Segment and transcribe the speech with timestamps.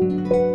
[0.00, 0.49] you